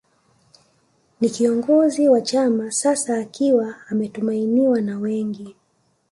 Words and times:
Ni 1.21 1.29
kiongozi 1.29 2.09
wa 2.09 2.21
chama 2.21 2.71
sasa 2.71 3.17
akiwa 3.17 3.75
ametumainiwa 3.87 4.81
na 4.81 4.99
wengi 4.99 5.55